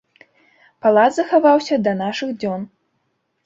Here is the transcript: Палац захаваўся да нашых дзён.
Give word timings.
Палац 0.85 1.11
захаваўся 1.19 1.75
да 1.89 1.95
нашых 2.03 2.29
дзён. 2.41 2.69